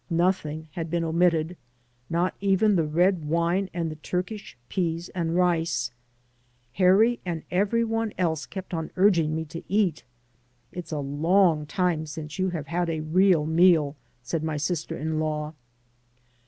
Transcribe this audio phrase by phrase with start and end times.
[0.09, 1.57] Nothing had been omitted—
[2.11, 5.91] ^not even the red wine and the Turkish peas and rice.
[6.73, 10.03] Harry and every one else kept on urging me to eat.
[10.71, 15.19] "It*s a long time since you have had a real meal," said my sister in
[15.19, 15.53] law.